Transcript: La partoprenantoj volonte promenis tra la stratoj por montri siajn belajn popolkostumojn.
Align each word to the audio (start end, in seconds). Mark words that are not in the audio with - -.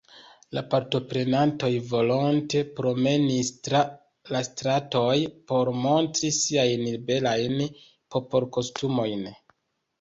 La 0.57 0.61
partoprenantoj 0.69 1.69
volonte 1.89 2.63
promenis 2.79 3.53
tra 3.69 3.83
la 4.37 4.43
stratoj 4.49 5.13
por 5.53 5.73
montri 5.85 6.35
siajn 6.41 6.91
belajn 7.13 7.65
popolkostumojn. 8.17 9.33